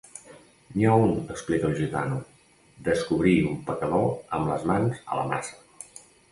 [0.77, 2.17] N'hi ha un, explica el gitano:
[2.89, 6.05] descobrir un pecador amb les mans a la massa.